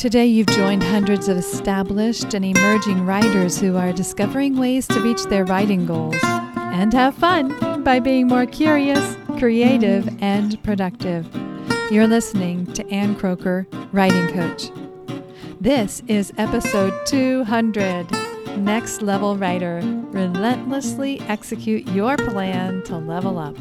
[0.00, 5.24] Today, you've joined hundreds of established and emerging writers who are discovering ways to reach
[5.24, 11.28] their writing goals and have fun by being more curious, creative, and productive.
[11.90, 14.70] You're listening to Ann Kroeker, Writing Coach.
[15.60, 18.10] This is episode 200
[18.56, 23.58] Next Level Writer Relentlessly Execute Your Plan to Level Up.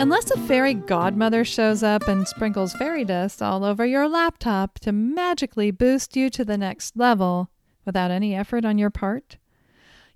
[0.00, 4.92] Unless a fairy godmother shows up and sprinkles fairy dust all over your laptop to
[4.92, 7.50] magically boost you to the next level
[7.84, 9.36] without any effort on your part,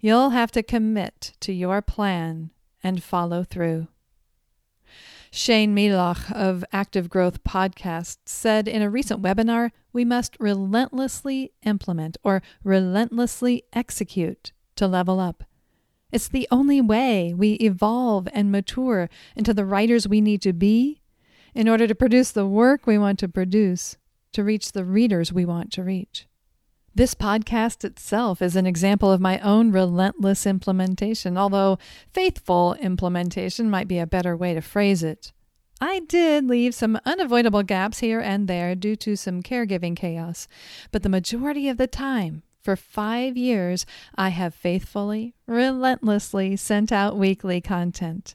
[0.01, 2.49] you'll have to commit to your plan
[2.83, 3.89] and follow through.
[5.31, 12.17] Shane Melaugh of Active Growth Podcast said in a recent webinar we must relentlessly implement
[12.25, 15.45] or relentlessly execute to level up.
[16.15, 21.03] It's the only way we evolve and mature into the writers we need to be
[21.57, 23.97] in order to produce the work we want to produce,
[24.33, 26.29] to reach the readers we want to reach.
[26.95, 31.81] This podcast itself is an example of my own relentless implementation, although
[32.13, 35.33] faithful implementation might be a better way to phrase it.
[35.81, 40.47] I did leave some unavoidable gaps here and there due to some caregiving chaos,
[40.93, 43.85] but the majority of the time, for five years,
[44.17, 48.35] I have faithfully, relentlessly sent out weekly content.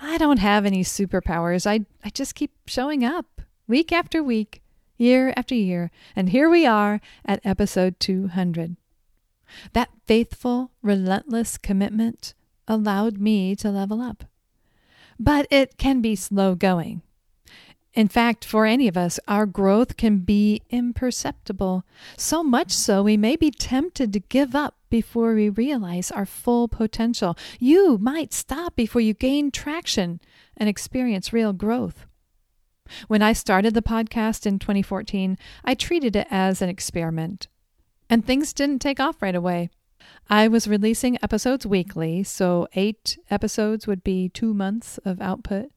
[0.00, 1.66] I don't have any superpowers.
[1.66, 4.62] I, I just keep showing up week after week,
[4.96, 8.76] year after year, and here we are at episode 200.
[9.72, 12.34] That faithful, relentless commitment
[12.68, 14.24] allowed me to level up.
[15.18, 17.02] But it can be slow going.
[17.94, 21.84] In fact, for any of us, our growth can be imperceptible,
[22.16, 26.68] so much so we may be tempted to give up before we realize our full
[26.68, 27.36] potential.
[27.58, 30.20] You might stop before you gain traction
[30.56, 32.06] and experience real growth.
[33.08, 37.48] When I started the podcast in 2014, I treated it as an experiment,
[38.08, 39.68] and things didn't take off right away.
[40.30, 45.70] I was releasing episodes weekly, so eight episodes would be two months of output.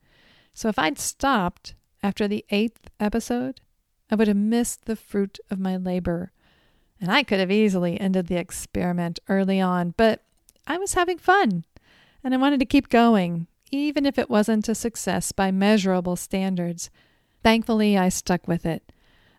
[0.54, 1.76] So if I'd stopped,
[2.06, 3.62] after the eighth episode,
[4.12, 6.32] I would have missed the fruit of my labor.
[7.02, 10.22] And I could have easily ended the experiment early on, but
[10.68, 11.66] I was having fun
[12.24, 16.92] and I wanted to keep going, even if it wasn't a success by measurable standards.
[17.42, 18.92] Thankfully, I stuck with it.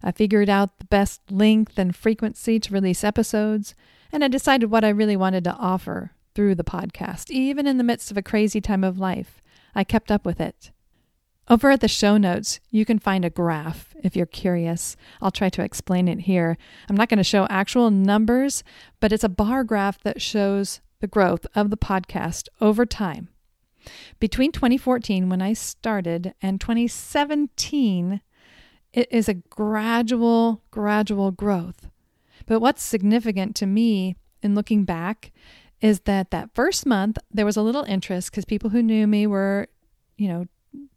[0.02, 3.76] I figured out the best length and frequency to release episodes,
[4.10, 7.84] and I decided what I really wanted to offer through the podcast, even in the
[7.84, 9.40] midst of a crazy time of life.
[9.72, 10.72] I kept up with it.
[11.48, 14.96] Over at the show notes, you can find a graph if you're curious.
[15.22, 16.58] I'll try to explain it here.
[16.88, 18.64] I'm not going to show actual numbers,
[18.98, 23.28] but it's a bar graph that shows the growth of the podcast over time.
[24.18, 28.20] Between 2014, when I started, and 2017,
[28.92, 31.88] it is a gradual, gradual growth.
[32.46, 35.30] But what's significant to me in looking back
[35.80, 39.28] is that that first month, there was a little interest because people who knew me
[39.28, 39.68] were,
[40.16, 40.46] you know,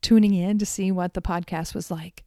[0.01, 2.23] tuning in to see what the podcast was like.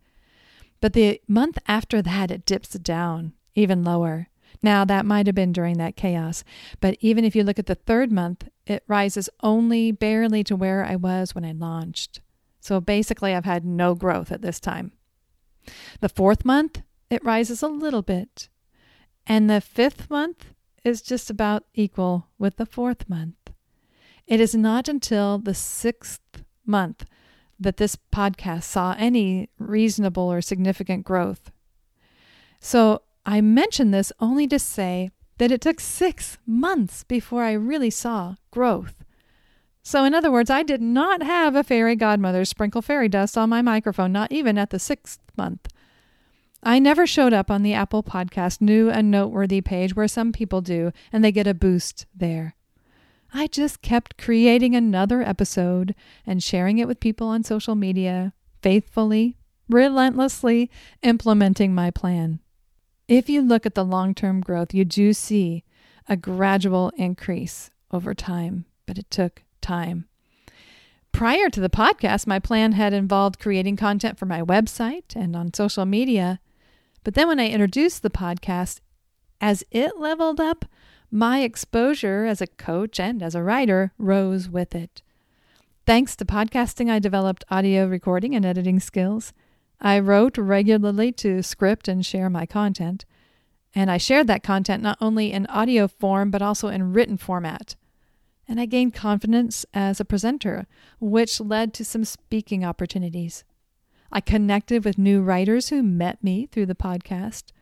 [0.81, 4.29] But the month after that, it dips down even lower.
[4.63, 6.45] Now, that might have been during that chaos,
[6.81, 10.85] but even if you look at the third month, it rises only barely to where
[10.85, 12.21] I was when I launched.
[12.61, 14.93] So basically, I've had no growth at this time.
[16.01, 18.49] The fourth month, it rises a little bit.
[19.27, 20.53] And the fifth month
[20.85, 23.35] is just about equal with the fourth month.
[24.27, 27.05] It is not until the sixth month
[27.63, 31.51] that this podcast saw any reasonable or significant growth.
[32.61, 37.91] So I mention this only to say that it took six months before I really
[37.91, 39.05] saw growth.
[39.85, 43.51] So, in other words, I did not have a fairy godmother sprinkle fairy dust on
[43.51, 45.69] my microphone, not even at the sixth month.
[46.63, 50.61] I never showed up on the Apple Podcast new and noteworthy page where some people
[50.61, 52.55] do, and they get a boost there.
[53.33, 55.95] I just kept creating another episode
[56.27, 59.39] and sharing it with people on social media, faithfully,
[59.69, 60.71] relentlessly
[61.03, 62.41] implementing my plan.
[63.09, 65.65] If you look at the long term growth, you do see
[66.09, 70.07] a gradual increase over time, but it took time.
[71.13, 75.55] Prior to the podcast, my plan had involved creating content for my website and on
[75.55, 76.41] social media.
[77.05, 78.81] But then when I introduced the podcast,
[79.41, 80.65] as it leveled up,
[81.13, 85.03] my exposure as a coach and as a writer rose with it.
[85.85, 89.35] Thanks to podcasting, I developed audio recording and editing skills.
[89.79, 93.05] I wrote regularly to script and share my content.
[93.75, 97.77] And I shared that content not only in audio form, but also in written format.
[98.49, 100.67] And I gained confidence as a presenter,
[100.99, 103.45] which led to some speaking opportunities.
[104.11, 107.53] I connected with new writers who met me through the podcast.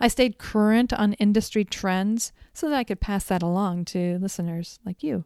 [0.00, 4.78] I stayed current on industry trends so that I could pass that along to listeners
[4.84, 5.24] like you.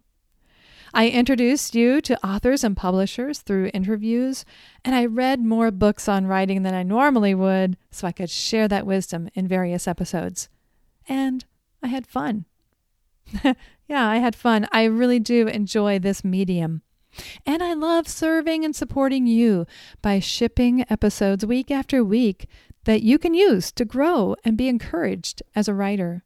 [0.95, 4.45] I introduced you to authors and publishers through interviews,
[4.85, 8.69] and I read more books on writing than I normally would so I could share
[8.69, 10.51] that wisdom in various episodes.
[11.09, 11.47] And
[11.83, 12.45] I had fun.
[13.43, 14.69] yeah, I had fun.
[14.71, 16.83] I really do enjoy this medium.
[17.47, 19.67] And I love serving and supporting you
[20.01, 22.49] by shipping episodes week after week
[22.85, 26.25] that you can use to grow and be encouraged as a writer.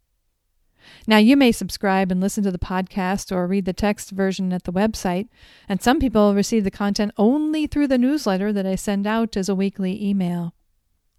[1.06, 4.64] Now, you may subscribe and listen to the podcast or read the text version at
[4.64, 5.29] the website,
[5.69, 9.49] and some people receive the content only through the newsletter that I send out as
[9.49, 10.55] a weekly email.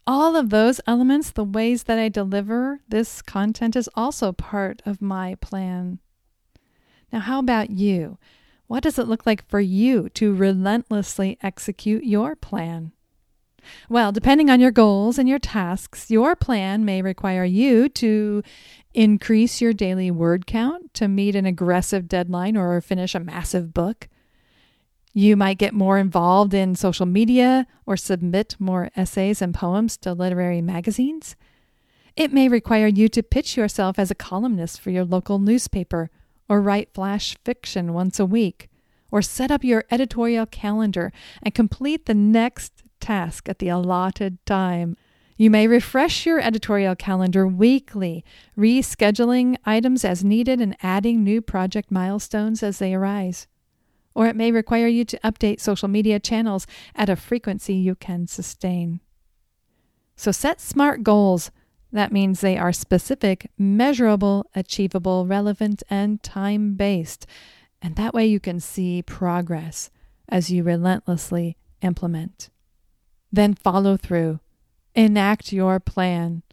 [0.06, 5.02] All of those elements, the ways that I deliver this content, is also part of
[5.02, 6.00] my plan.
[7.12, 8.18] Now, how about you?
[8.68, 12.94] What does it look like for you to relentlessly execute your plan?
[13.90, 18.44] Well, depending on your goals and your tasks, your plan may require you to
[18.94, 24.08] increase your daily word count to meet an aggressive deadline or finish a massive book.
[25.14, 30.14] You might get more involved in social media or submit more essays and poems to
[30.14, 31.36] literary magazines.
[32.16, 36.10] It may require you to pitch yourself as a columnist for your local newspaper
[36.50, 38.70] or write flash fiction once a week,
[39.12, 41.12] or set up your editorial calendar
[41.44, 44.98] and complete the next task at the allotted time.
[45.38, 48.26] You may refresh your editorial calendar weekly,
[48.58, 53.48] rescheduling items as needed and adding new project milestones as they arise.
[54.16, 56.66] Or it may require you to update social media channels
[56.96, 59.00] at a frequency you can sustain.
[60.16, 61.52] So set smart goals
[61.92, 67.26] that means they are specific, measurable, achievable, relevant, and time based.
[67.82, 69.90] And that way you can see progress
[70.28, 72.50] as you relentlessly implement.
[73.32, 74.40] Then follow through,
[74.96, 76.44] enact your plan.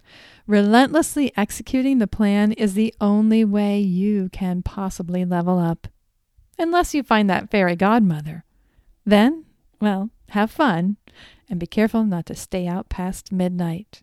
[0.46, 5.88] Relentlessly executing the plan is the only way you can possibly level up.
[6.58, 8.44] Unless you find that fairy godmother.
[9.06, 9.44] Then,
[9.80, 10.96] well, have fun
[11.48, 14.02] and be careful not to stay out past midnight.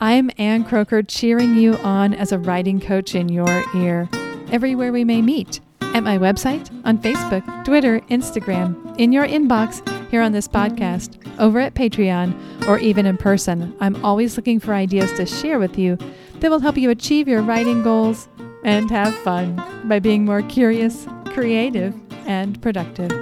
[0.00, 4.08] I'm Ann Kroeker cheering you on as a writing coach in your ear,
[4.50, 10.22] everywhere we may meet at my website, on Facebook, Twitter, Instagram, in your inbox, here
[10.22, 13.74] on this podcast, over at Patreon, or even in person.
[13.80, 15.98] I'm always looking for ideas to share with you
[16.40, 18.28] that will help you achieve your writing goals
[18.64, 21.94] and have fun by being more curious, creative,
[22.26, 23.12] and productive.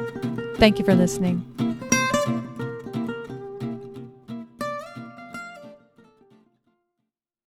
[0.56, 1.71] Thank you for listening.